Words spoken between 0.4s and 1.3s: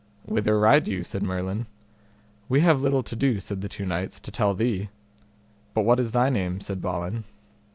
ride you? said